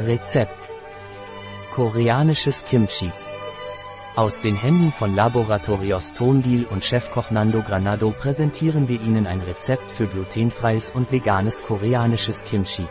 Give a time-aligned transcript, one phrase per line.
[0.00, 0.70] Rezept.
[1.74, 3.10] Koreanisches Kimchi.
[4.14, 9.90] Aus den Händen von Laboratorios Tongil und Chefkoch Nando Granado präsentieren wir Ihnen ein Rezept
[9.90, 12.86] für glutenfreies und veganes koreanisches Kimchi.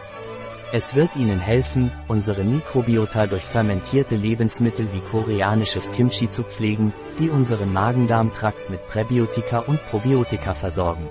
[0.74, 7.30] Es wird Ihnen helfen, unsere Mikrobiota durch fermentierte Lebensmittel wie koreanisches Kimchi zu pflegen, die
[7.30, 11.10] unseren Magen-Darm-Trakt mit Präbiotika und Probiotika versorgen.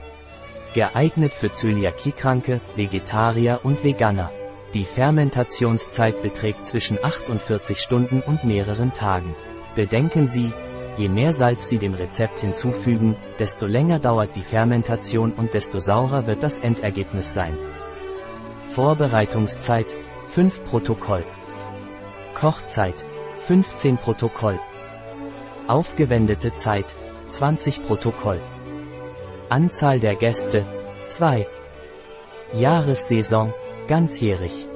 [0.75, 4.31] Geeignet für Zöliakiekranke, Vegetarier und Veganer.
[4.75, 9.35] Die Fermentationszeit beträgt zwischen 48 Stunden und mehreren Tagen.
[9.75, 10.53] Bedenken Sie,
[10.97, 16.27] je mehr Salz Sie dem Rezept hinzufügen, desto länger dauert die Fermentation und desto saurer
[16.27, 17.57] wird das Endergebnis sein.
[18.73, 19.87] Vorbereitungszeit
[20.31, 21.25] 5 Protokoll.
[22.35, 23.05] Kochzeit
[23.47, 24.59] 15 Protokoll.
[25.69, 26.87] Aufgewendete Zeit
[27.29, 28.41] 20 Protokoll.
[29.49, 30.67] Anzahl der Gäste
[31.01, 31.47] 2.
[32.53, 33.55] Jahressaison
[33.87, 34.69] ganzjährig.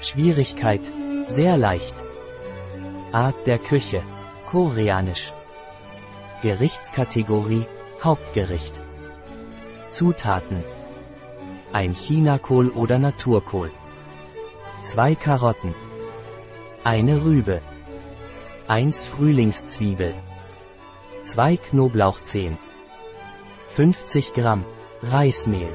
[0.00, 0.82] Schwierigkeit
[1.26, 1.94] sehr leicht.
[3.12, 4.02] Art der Küche
[4.50, 5.32] koreanisch.
[6.42, 7.66] Gerichtskategorie
[8.02, 8.80] Hauptgericht.
[9.88, 10.64] Zutaten
[11.72, 13.70] ein Chinakohl oder Naturkohl.
[14.82, 15.72] Zwei Karotten.
[16.82, 17.60] Eine Rübe.
[18.66, 20.14] Eins Frühlingszwiebel.
[21.20, 22.58] Zwei Knoblauchzehen.
[23.68, 24.64] 50 Gramm
[25.02, 25.72] Reismehl.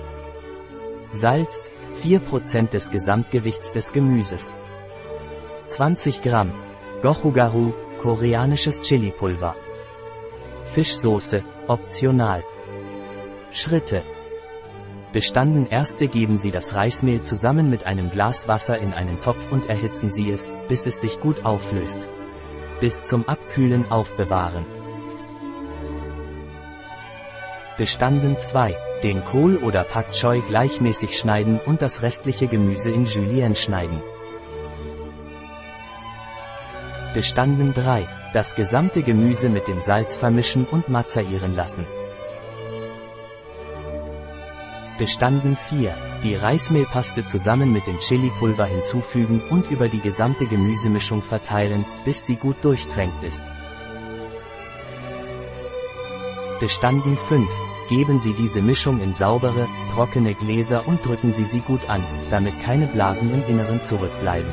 [1.13, 1.71] Salz
[2.05, 4.59] 4% des Gesamtgewichts des Gemüses.
[5.65, 6.53] 20 Gramm
[7.01, 9.55] Gochugaru, koreanisches Chilipulver.
[10.75, 12.43] Fischsoße, optional.
[13.49, 14.03] Schritte
[15.13, 19.67] Bestanden erste geben Sie das Reismehl zusammen mit einem Glas Wasser in einen Topf und
[19.67, 22.07] erhitzen Sie es, bis es sich gut auflöst.
[22.81, 24.74] Bis zum Abkühlen aufbewahren.
[27.77, 28.73] Bestanden 2.
[29.03, 34.01] Den Kohl oder Pak Choi gleichmäßig schneiden und das restliche Gemüse in Julienne schneiden.
[37.13, 38.07] Bestanden 3.
[38.33, 41.85] Das gesamte Gemüse mit dem Salz vermischen und mazerieren lassen.
[44.97, 45.93] Bestanden 4.
[46.23, 52.37] Die Reismehlpaste zusammen mit dem Chilipulver hinzufügen und über die gesamte Gemüsemischung verteilen, bis sie
[52.37, 53.43] gut durchtränkt ist.
[56.61, 57.49] Bestanden 5.
[57.89, 62.59] Geben Sie diese Mischung in saubere, trockene Gläser und drücken Sie sie gut an, damit
[62.59, 64.49] keine Blasen im Inneren zurückbleiben.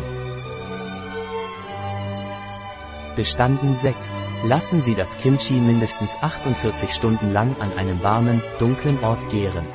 [3.16, 4.20] Bestanden 6.
[4.44, 9.66] Lassen Sie das Kimchi mindestens 48 Stunden lang an einem warmen, dunklen Ort gären.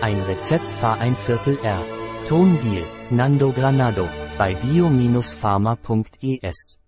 [0.00, 1.84] Ein Rezept Fahr ein Viertel R.
[2.26, 6.78] Tonbiel, Nando Granado, bei bio-pharma.es